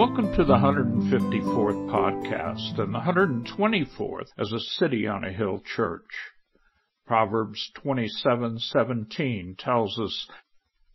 [0.00, 6.08] Welcome to the 154th podcast and the 124th as a City on a Hill church.
[7.06, 10.26] Proverbs 27:17 tells us,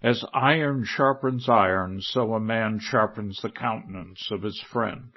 [0.01, 5.11] "As iron sharpens iron, so a man sharpens the countenance of his friend."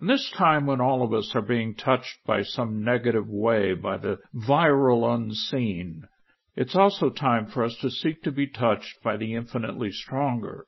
[0.00, 3.96] In this time when all of us are being touched by some negative way by
[3.96, 6.06] the viral unseen,
[6.54, 10.64] it's also time for us to seek to be touched by the infinitely stronger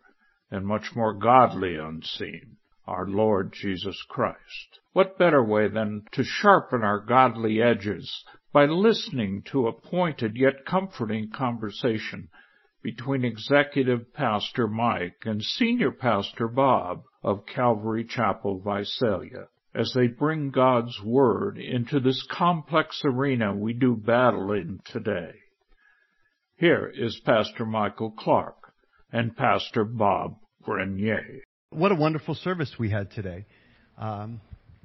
[0.51, 2.57] and much more godly unseen,
[2.87, 4.81] our Lord Jesus Christ.
[4.93, 10.65] What better way than to sharpen our godly edges by listening to a pointed yet
[10.67, 12.29] comforting conversation
[12.83, 20.51] between Executive Pastor Mike and Senior Pastor Bob of Calvary Chapel, Visalia, as they bring
[20.51, 25.33] God's Word into this complex arena we do battle in today.
[26.57, 28.73] Here is Pastor Michael Clark
[29.11, 31.43] and Pastor Bob Grenier.
[31.75, 33.47] What a wonderful service we had today.
[33.99, 34.41] Um,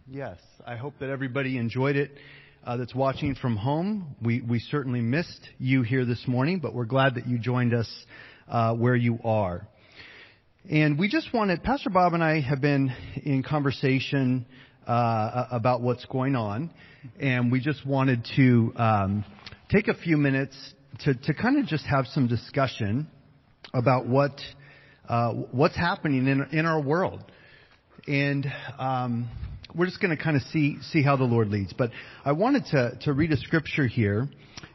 [0.10, 2.10] yes, I hope that everybody enjoyed it.
[2.64, 6.86] Uh, that's watching from home, we, we certainly missed you here this morning, but we're
[6.86, 7.88] glad that you joined us
[8.48, 9.68] uh, where you are.
[10.68, 12.92] And we just wanted, Pastor Bob and I have been
[13.24, 14.48] in conversation
[14.88, 16.72] uh, about what's going on,
[17.20, 19.26] and we just wanted to um,
[19.70, 20.56] take a few minutes
[21.02, 23.08] to, to kind of just have some discussion
[23.76, 24.32] about what
[25.10, 27.24] uh, what's happening in in our world,
[28.08, 28.46] and
[28.78, 29.28] um,
[29.76, 31.74] we're just going to kind of see see how the Lord leads.
[31.74, 31.92] But
[32.24, 34.28] I wanted to to read a scripture here.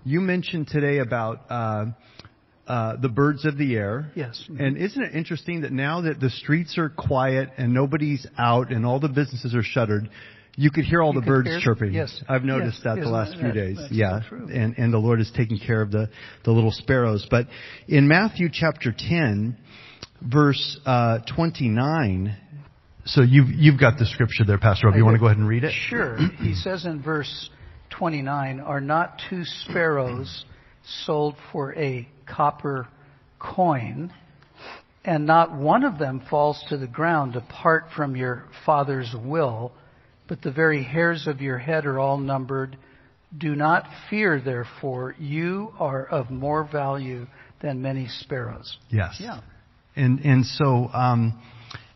[0.05, 1.41] You mentioned today about.
[1.49, 1.85] Uh,
[2.67, 4.11] uh, the birds of the air.
[4.15, 4.43] Yes.
[4.59, 8.87] And isn't it interesting that now that the streets are quiet and nobody's out and
[8.87, 10.09] all the businesses are shuttered,
[10.57, 11.93] you could hear all You the birds hear- chirping.
[11.93, 12.23] yes.
[12.27, 12.85] I've noticed Yes.
[12.85, 13.79] that the last that- few days.
[13.91, 14.21] yeah.
[14.27, 14.49] true.
[14.51, 16.09] And and the Lord is taking care of the
[16.45, 17.27] the little sparrows.
[17.31, 17.49] But
[17.87, 19.59] in Matthew chapter 10,
[20.25, 22.37] verse uh, 29.
[23.07, 24.97] So you've you've got the scripture there, Pastor Bob.
[24.97, 25.73] You want to go ahead and read it?
[25.89, 26.17] Sure.
[26.41, 27.51] he says in verse
[27.91, 30.45] 29, Are not two sparrows
[31.05, 32.89] sold for a copper
[33.39, 34.13] coin,
[35.05, 39.73] and not one of them falls to the ground apart from your Father's will,
[40.29, 42.77] but the very hairs of your head are all numbered.
[43.37, 47.27] Do not fear, therefore, you are of more value
[47.61, 48.79] than many sparrows.
[48.91, 49.17] Yes.
[49.19, 49.41] Yeah.
[49.97, 51.41] And and so um,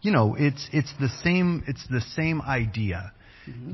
[0.02, 3.12] you know, it's it's the same it's the same idea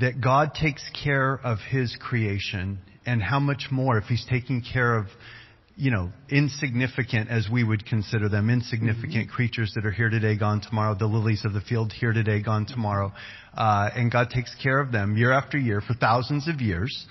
[0.01, 4.97] that God takes care of his creation and how much more if he's taking care
[4.97, 5.07] of
[5.77, 10.61] you know, insignificant as we would consider them, insignificant creatures that are here today, gone
[10.61, 13.12] tomorrow, the lilies of the field here today, gone tomorrow.
[13.56, 17.06] Uh, and God takes care of them year after year for thousands of years.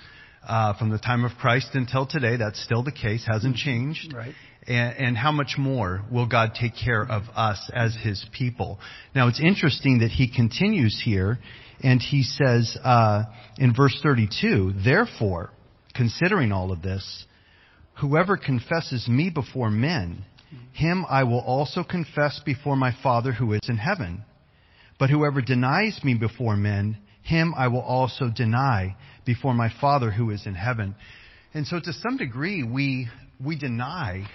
[0.46, 4.12] Uh, from the time of Christ until today, that's still the case, hasn't changed.
[4.14, 4.34] Right.
[4.66, 8.78] And, and how much more will God take care of us as His people?
[9.14, 11.38] Now it's interesting that He continues here,
[11.82, 13.24] and He says uh,
[13.58, 15.50] in verse 32, therefore,
[15.94, 17.26] considering all of this,
[18.00, 20.24] whoever confesses me before men,
[20.72, 24.24] him I will also confess before my Father who is in heaven.
[24.98, 30.30] But whoever denies me before men, him I will also deny before my Father who
[30.30, 30.94] is in heaven.
[31.52, 33.08] And so to some degree, we,
[33.42, 34.28] we deny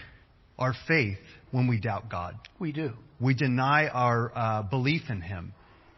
[0.59, 1.18] our faith
[1.52, 2.36] when we doubt God.
[2.59, 2.92] We do.
[3.20, 5.53] We deny our uh, belief in Him.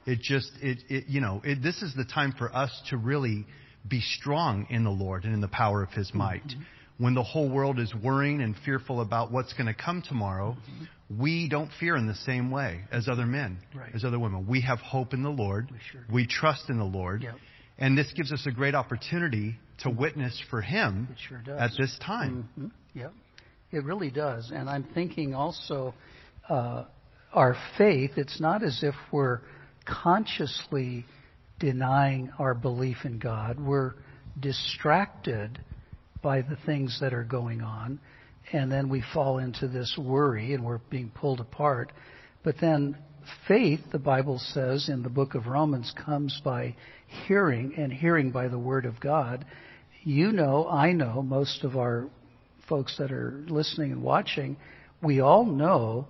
[0.06, 3.46] It just, it, it you know, it, this is the time for us to really
[3.88, 6.42] be strong in the Lord and in the power of His might.
[6.98, 10.56] When the whole world is worrying and fearful about what's going to come tomorrow,
[11.10, 13.90] we don't fear in the same way as other men, Right.
[13.94, 14.46] as other women.
[14.48, 15.70] We have hope in the Lord.
[15.72, 16.02] We sure.
[16.12, 17.24] We trust in the Lord.
[17.24, 17.36] Yep.
[17.80, 22.48] And this gives us a great opportunity to witness for Him sure at this time.
[22.56, 23.14] hmm Yep,
[23.72, 24.52] it really does.
[24.54, 25.94] And I'm thinking also,
[26.50, 26.86] uh,
[27.34, 28.12] our faith.
[28.18, 29.40] It's not as if we're
[29.86, 31.06] consciously
[31.60, 33.60] denying our belief in God.
[33.60, 33.94] We're
[34.40, 35.60] distracted
[36.22, 38.00] by the things that are going on,
[38.52, 41.92] and then we fall into this worry and we're being pulled apart.
[42.44, 42.98] But then
[43.48, 46.76] faith, the Bible says in the book of Romans, comes by
[47.28, 49.46] hearing, and hearing by the word of God.
[50.04, 52.10] You know, I know, most of our
[52.72, 54.56] folks that are listening and watching,
[55.04, 56.08] we all know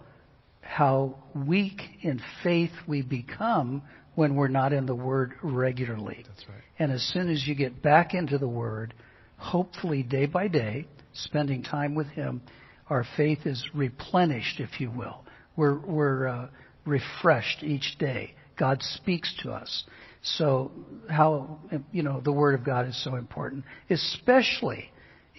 [0.61, 3.81] how weak in faith we become
[4.13, 6.23] when we're not in the Word regularly.
[6.27, 6.61] That's right.
[6.77, 8.93] And as soon as you get back into the Word,
[9.37, 12.43] hopefully day by day, spending time with Him,
[12.91, 15.25] our faith is replenished, if you will.
[15.55, 16.47] We're, we're uh,
[16.85, 18.35] refreshed each day.
[18.55, 19.83] God speaks to us.
[20.21, 20.71] So,
[21.09, 21.57] how,
[21.91, 24.91] you know, the Word of God is so important, especially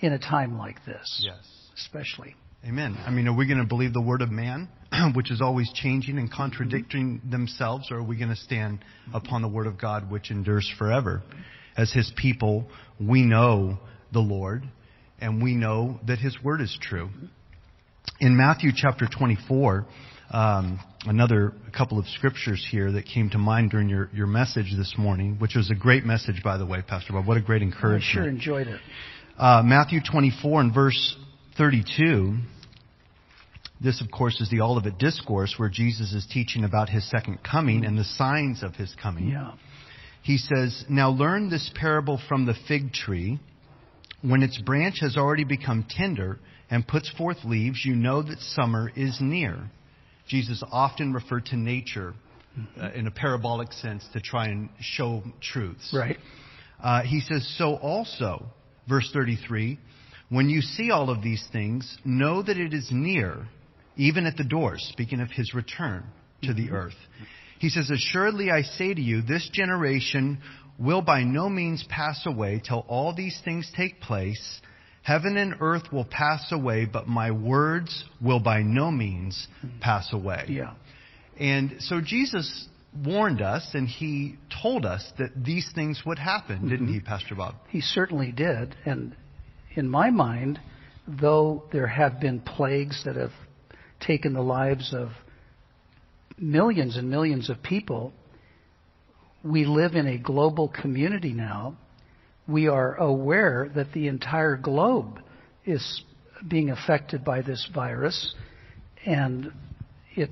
[0.03, 1.25] in a time like this.
[1.25, 1.39] Yes.
[1.77, 2.35] Especially.
[2.65, 2.97] Amen.
[3.05, 4.69] I mean, are we going to believe the word of man,
[5.15, 8.85] which is always changing and contradicting themselves, or are we going to stand
[9.15, 11.23] upon the word of God, which endures forever?
[11.77, 12.67] As his people,
[13.01, 13.79] we know
[14.13, 14.65] the Lord,
[15.21, 17.09] and we know that his word is true.
[18.21, 19.87] In Matthew chapter 24,
[20.31, 24.95] um, another couple of scriptures here that came to mind during your, your message this
[24.97, 27.27] morning, which was a great message, by the way, Pastor Bob.
[27.27, 28.05] What a great encouragement.
[28.05, 28.81] I sure enjoyed it.
[29.39, 31.17] Uh, Matthew 24 and verse
[31.57, 32.37] 32.
[33.81, 37.85] This, of course, is the Olivet Discourse where Jesus is teaching about his second coming
[37.85, 39.29] and the signs of his coming.
[39.29, 39.53] Yeah.
[40.23, 43.41] He says, Now learn this parable from the fig tree.
[44.21, 46.39] When its branch has already become tender
[46.71, 49.71] and puts forth leaves, you know that summer is near.
[50.29, 52.15] Jesus often referred to nature
[52.81, 55.93] uh, in a parabolic sense to try and show truths.
[55.93, 56.19] Right.
[56.81, 58.47] Uh, he says, So also,
[58.89, 59.79] verse 33,
[60.29, 63.47] when you see all of these things, know that it is near,
[63.97, 66.05] even at the doors, speaking of his return
[66.43, 66.75] to the mm-hmm.
[66.75, 66.97] earth.
[67.59, 70.41] He says, Assuredly I say to you, this generation
[70.79, 74.61] will by no means pass away till all these things take place.
[75.03, 79.79] Heaven and earth will pass away, but my words will by no means mm-hmm.
[79.81, 80.47] pass away.
[80.49, 80.75] Yeah.
[81.39, 86.87] And so Jesus warned us and he told us that these things would happen, didn't
[86.87, 86.95] mm-hmm.
[86.95, 87.55] he, Pastor Bob?
[87.69, 88.77] He certainly did.
[88.85, 89.17] And
[89.75, 90.61] in my mind,
[91.07, 93.33] though there have been plagues that have
[94.01, 95.09] taken the lives of
[96.39, 98.13] millions and millions of people,
[99.43, 101.77] we live in a global community now.
[102.47, 105.21] We are aware that the entire globe
[105.65, 106.03] is
[106.47, 108.35] being affected by this virus,
[109.07, 109.53] and
[110.15, 110.31] it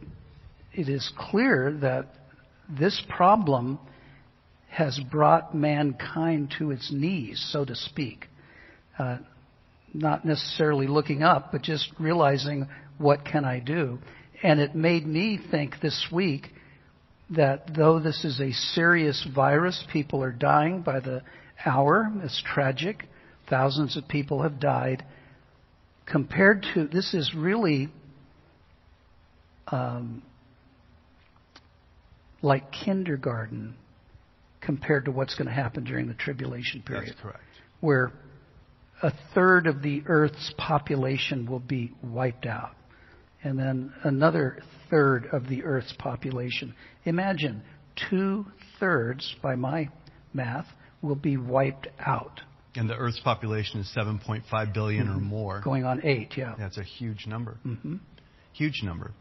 [0.72, 2.06] it is clear that
[2.78, 3.78] this problem
[4.69, 8.26] has brought mankind to its knees, so to speak.
[8.99, 9.19] Uh,
[9.93, 12.69] not necessarily looking up, but just realizing
[12.99, 13.99] what can I do.
[14.43, 16.49] And it made me think this week
[17.31, 21.22] that though this is a serious virus, people are dying by the
[21.64, 22.11] hour.
[22.22, 23.08] It's tragic.
[23.49, 25.05] Thousands of people have died.
[26.06, 27.88] Compared to, this is really
[29.69, 30.22] um,
[32.42, 33.75] like kindergarten
[34.60, 37.08] compared to what's going to happen during the tribulation period.
[37.10, 37.40] That's correct.
[37.81, 38.12] Where
[39.02, 42.75] a third of the Earth's population will be wiped out.
[43.42, 44.58] And then another
[44.90, 46.75] third of the Earth's population.
[47.06, 47.62] Imagine
[48.10, 48.44] two
[48.78, 49.88] thirds, by my
[50.34, 50.66] math,
[51.00, 52.40] will be wiped out.
[52.76, 55.16] And the Earth's population is 7.5 billion Mm-hmm.
[55.16, 55.60] or more.
[55.64, 56.54] Going on eight, yeah.
[56.58, 57.56] That's a huge number.
[57.62, 57.96] hmm
[58.52, 59.12] Huge number.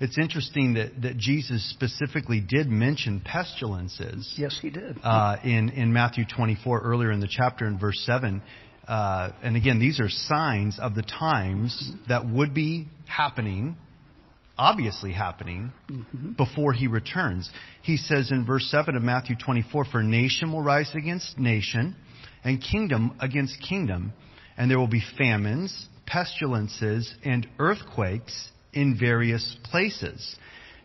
[0.00, 4.32] It's interesting that, that Jesus specifically did mention pestilences.
[4.38, 4.96] Yes, he did.
[5.02, 8.40] uh, in, in Matthew 24 earlier in the chapter in verse 7.
[8.88, 13.76] Uh, and again, these are signs of the times that would be happening,
[14.56, 15.70] obviously happening,
[16.36, 17.50] before he returns.
[17.82, 21.94] He says in verse 7 of Matthew 24, For nation will rise against nation,
[22.42, 24.14] and kingdom against kingdom,
[24.56, 30.36] and there will be famines, pestilences, and earthquakes in various places.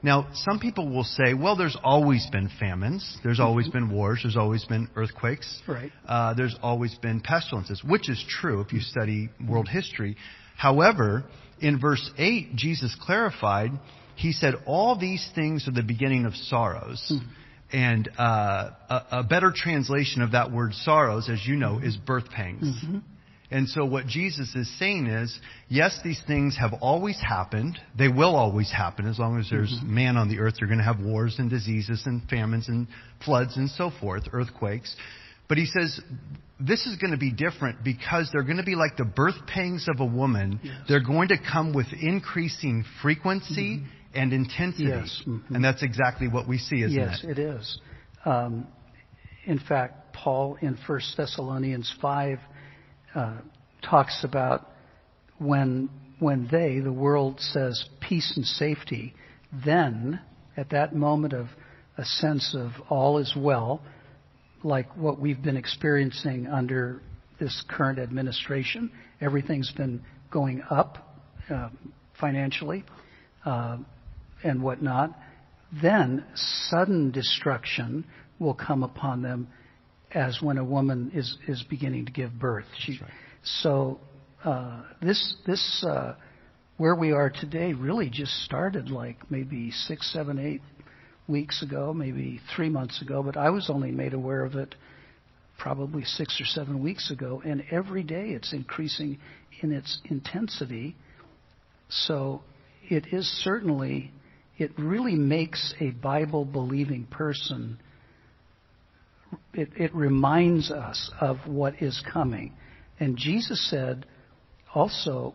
[0.04, 4.38] Now, some people will say, well, there's always been famines, there's always been wars, there's
[4.38, 5.92] always been earthquakes, Right.
[6.08, 10.16] uh, there's always been pestilences, which is true if you study world history.
[10.58, 11.24] However,
[11.60, 13.72] in verse 8, Jesus clarified,
[14.16, 17.12] he said, all these things are the beginning of sorrows.
[17.74, 22.30] And uh, a, a better translation of that word sorrows, as you know, is birth
[22.30, 22.80] pangs.
[23.52, 27.78] And so what Jesus is saying is, yes, these things have always happened.
[27.98, 30.56] They will always happen as long as there's man on the earth.
[30.60, 32.88] You're going to have wars and diseases and famines and
[33.24, 34.96] floods and so forth, earthquakes.
[35.48, 36.00] But he says,
[36.60, 39.88] this is going to be different because they're going to be like the birth pangs
[39.88, 40.60] of a woman.
[40.88, 43.84] They're going to come with increasing frequency
[44.14, 44.86] and intensity.
[44.86, 45.22] Yes.
[45.28, 45.52] Mhm.
[45.52, 47.38] And that's exactly what we see, isn't yes, it?
[47.38, 47.80] it is.
[48.24, 48.68] Um,
[49.46, 52.40] in fact, Paul in 1 Thessalonians 5
[53.16, 53.38] uh,
[53.82, 54.70] talks about
[55.40, 59.14] when when they, the world, says peace and safety,
[59.66, 60.20] then
[60.56, 61.48] at that moment of
[61.98, 63.82] a sense of all is well,
[64.64, 67.02] like what we've been experiencing under
[67.40, 71.20] this current administration, everything's been going up
[71.50, 71.70] uh,
[72.20, 72.84] financially
[73.46, 73.78] uh,
[74.44, 75.12] and whatnot.
[75.82, 78.06] Then sudden destruction
[78.40, 79.48] will come upon them
[80.16, 82.66] as when a woman is, is beginning to give birth.
[82.80, 83.00] She,
[83.62, 84.00] So
[84.44, 86.16] uh, this this uh,
[86.78, 90.62] where we are today really just started like maybe six, seven, eight
[91.28, 93.22] weeks ago, maybe three months ago.
[93.22, 94.74] But I was only made aware of it
[95.58, 99.20] probably six or seven weeks ago, and every day it's increasing
[99.62, 100.96] in its intensity.
[101.90, 102.42] So
[102.90, 104.12] it is certainly,
[104.58, 107.80] it really makes a Bible believing person,
[109.54, 112.54] it, it reminds us of what is coming.
[113.00, 114.06] And Jesus said
[114.74, 115.34] also,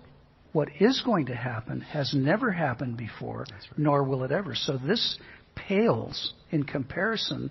[0.53, 3.79] what is going to happen has never happened before, right.
[3.79, 4.55] nor will it ever.
[4.55, 5.19] So this
[5.55, 7.51] pales in comparison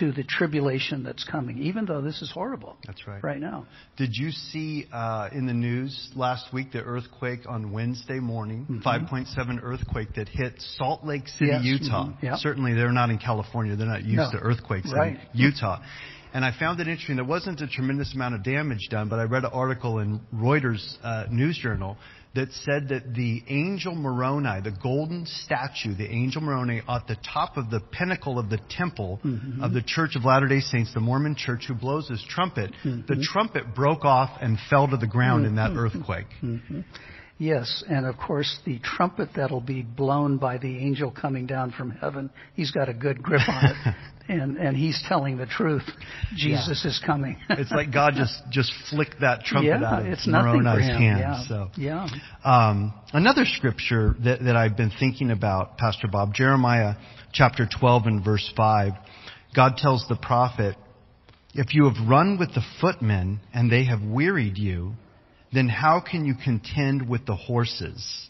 [0.00, 2.76] to the tribulation that's coming, even though this is horrible.
[2.86, 3.22] That's right.
[3.22, 3.66] Right now.
[3.96, 8.80] Did you see uh, in the news last week the earthquake on Wednesday morning, mm-hmm.
[8.80, 11.62] 5.7 earthquake that hit Salt Lake City, yes.
[11.64, 12.06] Utah?
[12.06, 12.26] Mm-hmm.
[12.26, 12.38] Yep.
[12.38, 13.76] Certainly, they're not in California.
[13.76, 14.38] They're not used no.
[14.38, 15.18] to earthquakes right.
[15.34, 15.80] in Utah.
[16.34, 17.16] And I found it interesting.
[17.16, 20.82] There wasn't a tremendous amount of damage done, but I read an article in Reuters
[21.02, 21.98] uh, news journal
[22.34, 27.56] that said that the angel Moroni, the golden statue, the angel Moroni at the top
[27.56, 29.62] of the pinnacle of the temple mm-hmm.
[29.62, 33.02] of the Church of Latter-day Saints, the Mormon church who blows his trumpet, mm-hmm.
[33.06, 35.78] the trumpet broke off and fell to the ground in that mm-hmm.
[35.78, 36.26] earthquake.
[36.42, 36.80] Mm-hmm.
[37.38, 41.90] Yes, and of course the trumpet that'll be blown by the angel coming down from
[41.90, 43.94] heaven, he's got a good grip on it.
[44.40, 45.84] and and he's telling the truth.
[46.36, 46.90] Jesus yeah.
[46.90, 47.36] is coming.
[47.50, 51.18] it's like God just just flicked that trumpet yeah, out of it's Moroni's hand.
[51.20, 51.44] Yeah.
[51.46, 52.08] So yeah.
[52.44, 56.94] Um, another scripture that that I've been thinking about, Pastor Bob, Jeremiah
[57.32, 58.92] chapter 12 and verse 5.
[59.54, 60.76] God tells the prophet,
[61.54, 64.94] "If you have run with the footmen and they have wearied you,
[65.52, 68.28] then how can you contend with the horses?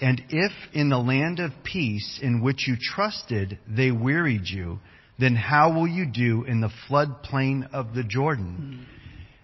[0.00, 4.78] And if in the land of peace in which you trusted they wearied you,
[5.18, 8.56] then how will you do in the floodplain of the Jordan?
[8.60, 8.82] Mm-hmm.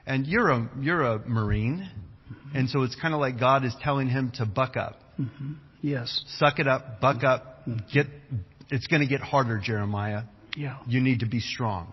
[0.04, 1.88] And you're a, you're a Marine,
[2.30, 2.56] mm-hmm.
[2.56, 4.98] and so it's kind of like God is telling him to buck up.
[5.18, 5.52] Mm-hmm.
[5.80, 6.24] Yes.
[6.38, 8.06] Suck it up, buck up, get,
[8.70, 10.22] it's going to get harder, Jeremiah.
[10.56, 10.78] Yeah.
[10.86, 11.92] You need to be strong.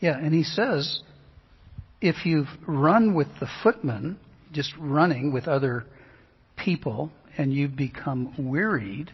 [0.00, 1.00] Yeah, and he says,
[2.00, 4.18] if you've run with the footmen,
[4.52, 5.84] just running with other
[6.56, 9.10] people and you've become wearied,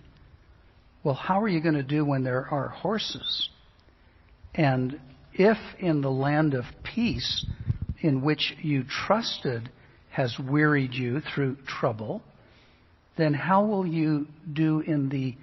[1.02, 3.48] well, how are you going to do when there are horses?
[4.56, 4.98] And
[5.34, 7.44] if in the land of peace
[8.00, 9.70] in which you trusted
[10.10, 12.22] has wearied you through trouble,
[13.18, 15.36] then how will you do in the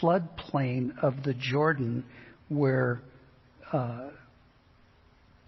[0.00, 2.04] floodplain of the Jordan
[2.48, 3.00] where
[3.72, 4.10] uh,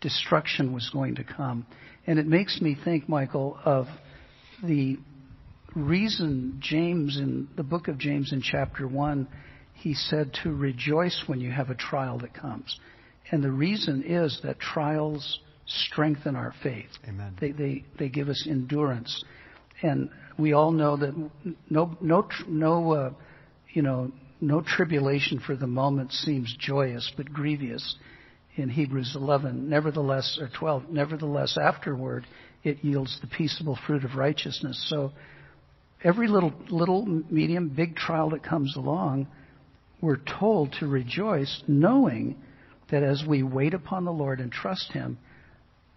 [0.00, 1.66] destruction was going to come?
[2.06, 3.86] And it makes me think, Michael, of
[4.62, 4.96] the
[5.74, 9.28] reason James, in the book of James in chapter 1,
[9.74, 12.78] he said to rejoice when you have a trial that comes.
[13.30, 16.90] And the reason is that trials strengthen our faith.
[17.08, 17.36] Amen.
[17.40, 19.24] They, they, they give us endurance.
[19.82, 21.14] And we all know that
[21.68, 23.12] no, no, no, uh,
[23.72, 24.10] you know,
[24.40, 27.96] no tribulation for the moment seems joyous, but grievous
[28.56, 29.68] in Hebrews 11.
[29.68, 32.26] Nevertheless, or 12, nevertheless, afterward,
[32.64, 34.86] it yields the peaceable fruit of righteousness.
[34.88, 35.12] So
[36.02, 39.28] every little, little, medium, big trial that comes along,
[40.00, 42.36] we're told to rejoice, knowing
[42.90, 45.18] that as we wait upon the Lord and trust Him,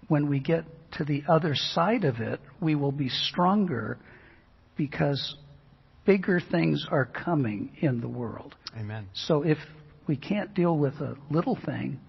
[0.08, 3.98] when we get to the other side of it, we will be stronger
[4.78, 5.36] because
[6.06, 8.56] bigger things are coming in the world.
[8.78, 9.08] Amen.
[9.14, 9.58] So if
[10.08, 12.00] we can't deal with a little thing,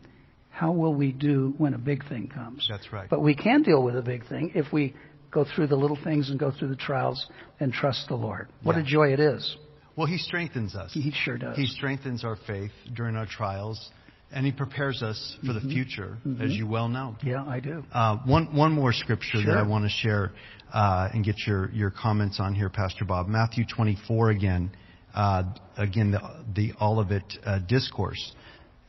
[0.51, 2.67] how will we do when a big thing comes?
[2.71, 3.09] That's right.
[3.09, 4.95] But we can deal with a big thing if we
[5.31, 7.27] go through the little things and go through the trials
[7.59, 8.49] and trust the Lord.
[8.63, 8.83] What yeah.
[8.83, 9.57] a joy it is.
[9.97, 10.93] Well, He strengthens us.
[10.93, 11.57] He sure does.
[11.57, 13.91] He strengthens our faith during our trials,
[14.35, 15.69] and He prepares us for mm-hmm.
[15.69, 16.43] the future, mm-hmm.
[16.43, 17.17] as you well know.
[17.23, 17.85] Yeah, I do.
[17.93, 19.47] Uh, one, one more scripture sure.
[19.47, 20.33] that I want to share
[20.73, 23.29] uh, and get your, your comments on here, Pastor Bob.
[23.29, 24.71] Matthew 24 again.
[25.15, 25.45] Uh,
[25.77, 26.21] again, the,
[26.55, 28.33] the Olivet uh, discourse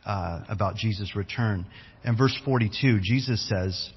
[0.06, 1.68] uh, about Jesus' return.
[2.04, 3.92] And verse 42, Jesus says,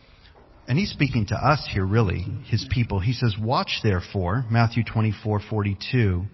[0.69, 3.01] and he's speaking to us here, really, his people.
[3.01, 6.25] He says, Watch therefore, Matthew 24, 42,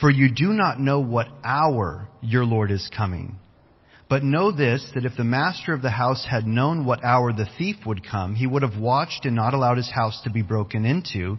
[0.00, 3.38] for you do not know what hour your Lord is coming.
[4.10, 7.48] But know this, that if the master of the house had known what hour the
[7.56, 10.84] thief would come, he would have watched and not allowed his house to be broken
[10.84, 11.38] into.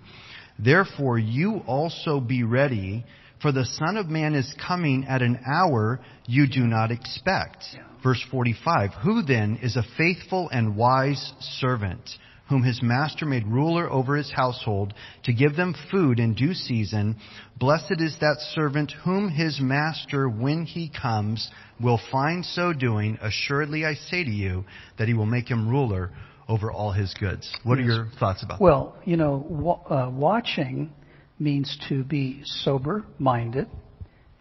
[0.57, 3.03] Therefore you also be ready,
[3.41, 7.65] for the Son of Man is coming at an hour you do not expect.
[8.01, 8.91] Verse 45.
[9.03, 12.09] Who then is a faithful and wise servant,
[12.47, 17.17] whom his master made ruler over his household, to give them food in due season?
[17.59, 21.49] Blessed is that servant whom his master, when he comes,
[21.81, 23.17] will find so doing.
[23.21, 24.65] Assuredly I say to you
[24.97, 26.11] that he will make him ruler
[26.47, 27.51] over all his goods.
[27.63, 28.91] What are your thoughts about well, that?
[28.91, 30.91] Well, you know, uh, watching
[31.39, 33.67] means to be sober minded.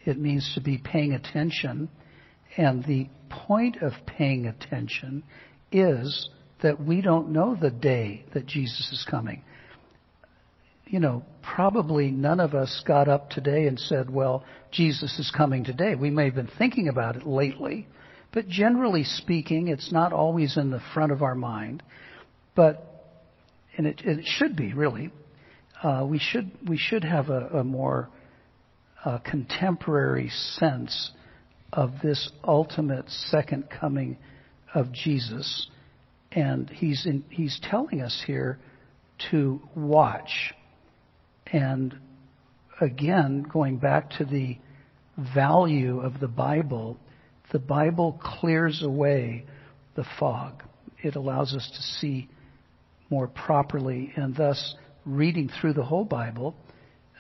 [0.05, 1.89] It means to be paying attention.
[2.57, 5.23] And the point of paying attention
[5.71, 6.29] is
[6.63, 9.43] that we don't know the day that Jesus is coming.
[10.91, 11.23] You know,
[11.55, 15.95] probably none of us got up today and said, well, Jesus is coming today.
[15.95, 17.87] We may have been thinking about it lately,
[18.33, 21.85] but generally speaking, it's not always in the front of our mind.
[22.57, 22.85] But,
[23.77, 25.13] and it, it should be really,
[25.81, 28.09] uh, we should, we should have a, a more
[29.05, 31.13] uh, contemporary sense
[31.73, 34.19] of this ultimate second coming
[34.75, 35.69] of Jesus.
[36.33, 38.59] And he's, in, he's telling us here
[39.31, 40.53] to watch.
[41.53, 41.97] And
[42.81, 44.59] again, going back to the
[45.35, 46.99] value of the Bible,
[47.53, 49.45] the Bible clears away
[49.97, 50.63] the fog.
[51.03, 52.29] It allows us to see
[53.11, 56.55] more properly, and thus, reading through the whole Bible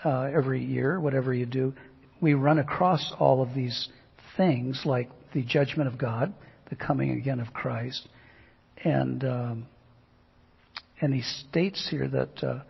[0.04, 1.74] uh, every year, whatever you do,
[2.20, 3.88] we run across all of these
[4.36, 6.32] things like the judgment of God,
[6.68, 8.08] the coming again of Christ,
[8.84, 9.66] and um,
[11.00, 12.60] and he states here that uh,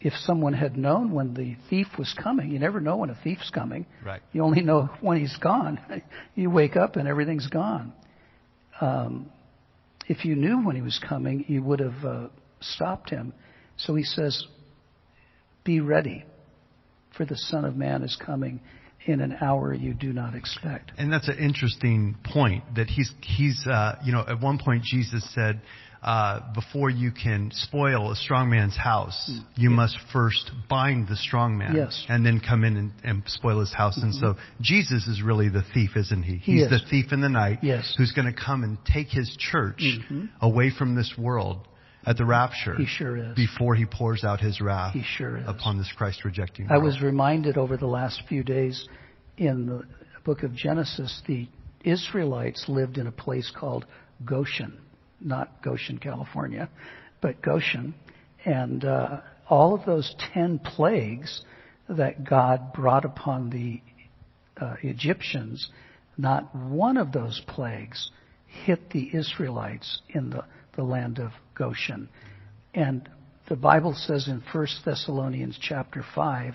[0.00, 3.50] if someone had known when the thief was coming, you never know when a thief's
[3.50, 3.86] coming.
[4.04, 4.20] Right.
[4.32, 5.80] You only know when he's gone.
[6.34, 7.92] you wake up and everything's gone.
[8.80, 9.30] Um,
[10.06, 12.28] if you knew when he was coming, you would have uh,
[12.60, 13.32] stopped him.
[13.76, 14.46] So he says,
[15.64, 16.24] "Be ready,
[17.16, 18.60] for the Son of Man is coming."
[19.06, 20.92] in an hour you do not expect.
[20.98, 25.26] And that's an interesting point that he's he's uh, you know at one point Jesus
[25.34, 25.62] said
[26.02, 29.44] uh, before you can spoil a strong man's house, mm.
[29.56, 32.06] you must first bind the strong man yes.
[32.08, 33.98] and then come in and, and spoil his house.
[33.98, 34.06] Mm-hmm.
[34.06, 36.36] And so Jesus is really the thief, isn't he?
[36.36, 37.94] He's he the thief in the night yes.
[37.98, 40.26] who's going to come and take his church mm-hmm.
[40.40, 41.66] away from this world
[42.06, 42.76] at the rapture.
[42.76, 43.34] He sure is.
[43.34, 45.44] Before he pours out his wrath he sure is.
[45.48, 48.88] upon this Christ rejecting I was reminded over the last few days
[49.36, 49.82] in the
[50.24, 51.48] book of Genesis, the
[51.84, 53.84] Israelites lived in a place called
[54.24, 54.78] Goshen
[55.20, 56.68] not Goshen, California,
[57.20, 57.94] but Goshen.
[58.44, 61.42] And uh, all of those ten plagues
[61.88, 63.80] that God brought upon the
[64.60, 65.68] uh, Egyptians,
[66.16, 68.10] not one of those plagues
[68.46, 70.44] hit the Israelites in the,
[70.76, 72.08] the land of Goshen.
[72.74, 73.08] And
[73.48, 76.54] the Bible says in 1 Thessalonians chapter 5,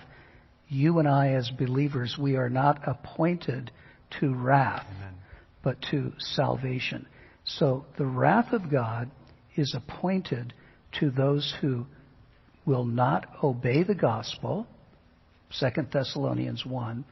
[0.68, 3.70] you and I as believers, we are not appointed
[4.20, 5.14] to wrath, Amen.
[5.62, 7.06] but to salvation.
[7.44, 9.10] So the wrath of God
[9.56, 10.52] is appointed
[11.00, 11.86] to those who
[12.66, 14.66] will not obey the gospel,
[15.60, 17.04] 2 Thessalonians 1,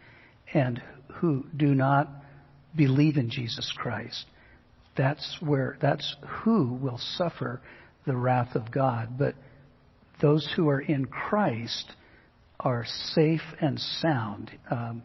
[0.55, 0.83] and
[1.15, 2.09] who do not
[2.75, 4.25] believe in Jesus Christ.
[4.97, 7.61] That's where, that's who will suffer
[8.07, 9.19] the wrath of God.
[9.19, 9.35] But
[10.21, 11.93] those who are in Christ
[12.61, 14.51] are safe and sound.
[14.71, 15.03] Um,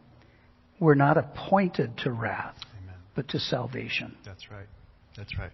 [0.79, 2.95] we're not appointed to wrath, Amen.
[3.15, 4.15] but to salvation.
[4.23, 4.67] That's right.
[5.17, 5.51] That's right.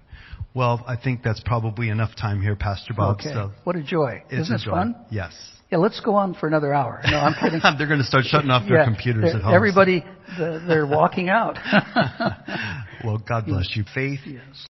[0.53, 3.19] Well, I think that's probably enough time here, Pastor Bob.
[3.19, 3.33] Okay.
[3.33, 4.23] So what a joy.
[4.29, 4.95] Isn't this fun?
[5.09, 5.33] Yes.
[5.71, 7.01] Yeah, let's go on for another hour.
[7.09, 7.59] No, I'm kidding.
[7.77, 9.55] they're going to start shutting off their yeah, computers at home.
[9.55, 10.05] Everybody,
[10.37, 10.59] so.
[10.67, 11.57] they're walking out.
[13.03, 13.83] well, God bless you.
[13.95, 14.19] Faith.
[14.25, 14.67] Yes.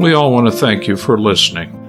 [0.00, 1.79] We all want to thank you for listening.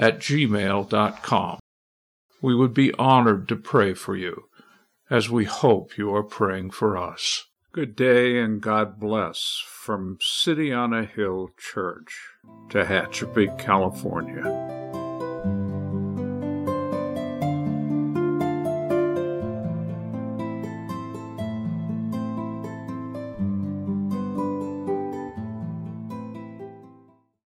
[0.00, 1.58] at gmail.com.
[2.42, 4.44] We would be honored to pray for you,
[5.10, 7.44] as we hope you are praying for us.
[7.72, 12.30] Good day and God bless from City on a Hill Church,
[12.68, 14.79] Tehachapi, California.